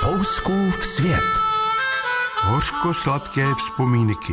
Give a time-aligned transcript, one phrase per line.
[0.00, 1.24] Fouskův svět.
[2.42, 4.32] Hořko-sladké vzpomínky.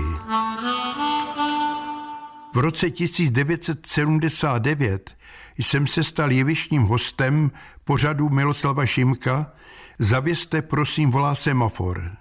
[2.54, 5.17] V roce 1979
[5.57, 7.51] jsem se stal jevištním hostem
[7.83, 9.52] pořadu Miloslava Šimka
[10.00, 12.11] Zavěste prosím volá semafor.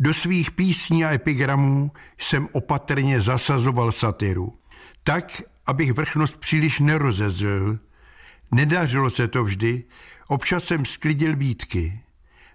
[0.00, 4.58] Do svých písní a epigramů jsem opatrně zasazoval satiru.
[5.04, 7.78] Tak, abych vrchnost příliš nerozezřel.
[8.52, 9.84] Nedařilo se to vždy,
[10.28, 12.00] občas jsem sklidil výtky.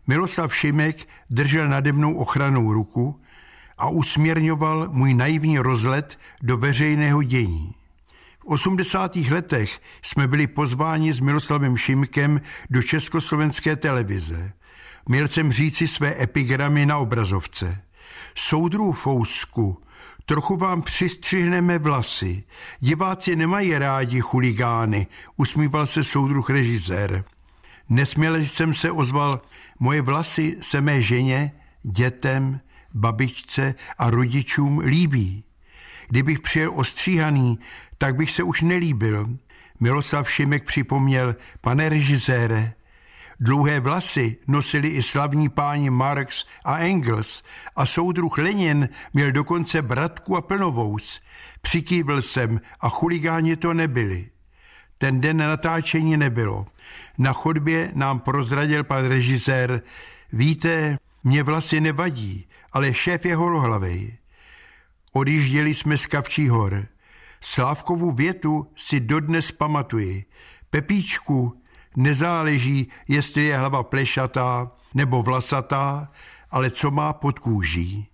[0.08, 3.22] Miloslav Šimek držel nade mnou ochranou ruku
[3.78, 7.76] a usměrňoval můj naivní rozlet do veřejného dění.
[8.40, 9.16] V 80.
[9.16, 14.54] letech jsme byli pozváni s Miloslavem Šimkem do československé televize.
[15.10, 17.82] Měl jsem říci své epigramy na obrazovce.
[18.36, 19.82] Soudru Fousku,
[20.26, 22.44] trochu vám přistřihneme vlasy.
[22.80, 25.08] Diváci nemají rádi chuligány,
[25.38, 27.24] usmíval se soudruh režisér.
[27.90, 29.42] Nesměle jsem se ozval,
[29.80, 31.52] moje vlasy se mé ženě,
[31.84, 32.60] dětem,
[32.94, 35.44] babičce a rodičům líbí.
[36.10, 37.60] Kdybych přijel ostříhaný,
[37.98, 39.38] tak bych se už nelíbil.
[39.80, 42.74] Miloslav Šimek připomněl, pane režisére,
[43.40, 47.44] Dlouhé vlasy nosili i slavní páni Marx a Engels
[47.76, 51.22] a soudruh Lenin měl dokonce bratku a plnovous.
[51.62, 54.30] Přikývil jsem a chuligáni to nebyli.
[54.98, 56.66] Ten den natáčení nebylo.
[57.18, 59.82] Na chodbě nám prozradil pan režisér,
[60.34, 64.18] víte, mě vlasy nevadí, ale šéf je holohlavej.
[65.14, 66.88] Odjížděli jsme z Kavčí hor.
[67.42, 70.26] Slávkovu větu si dodnes pamatuji.
[70.70, 71.63] Pepíčku,
[71.96, 76.12] nezáleží, jestli je hlava plešatá nebo vlasatá,
[76.52, 78.08] ale co má pod kůží.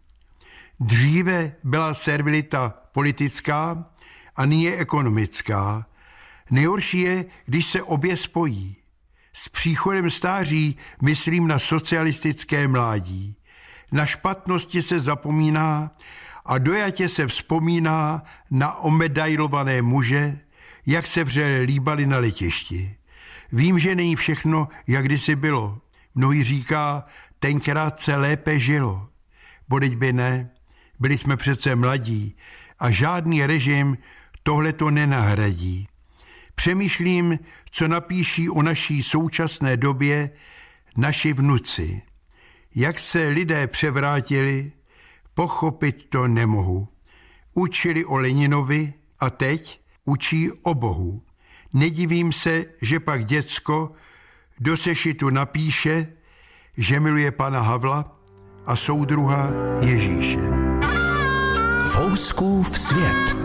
[0.79, 3.85] Dříve byla servilita politická
[4.35, 5.85] a nyní je ekonomická.
[6.51, 8.75] Nejhorší je, když se obě spojí.
[9.33, 13.35] S příchodem stáří myslím na socialistické mládí.
[13.91, 15.91] Na špatnosti se zapomíná
[16.45, 20.39] a dojatě se vzpomíná na omedajlované muže,
[20.85, 22.98] jak se vřele líbali na letišti.
[23.51, 25.81] Vím, že není všechno, jak kdysi bylo.
[26.15, 27.05] Mnohý říká,
[27.39, 29.09] tenkrát se lépe žilo.
[29.69, 30.49] Bodeď by ne,
[30.99, 32.35] byli jsme přece mladí
[32.79, 33.97] a žádný režim
[34.43, 35.87] tohle to nenahradí.
[36.55, 37.39] Přemýšlím,
[37.71, 40.29] co napíší o naší současné době
[40.97, 42.01] naši vnuci.
[42.75, 44.71] Jak se lidé převrátili,
[45.33, 46.87] pochopit to nemohu.
[47.53, 51.21] Učili o Leninovi a teď učí o Bohu.
[51.73, 53.91] Nedivím se, že pak děcko
[54.59, 56.07] do sešitu napíše,
[56.77, 58.19] že miluje pana Havla
[58.65, 59.49] a soudruha
[59.81, 60.39] Ježíše.
[61.91, 63.35] Fouskův svět.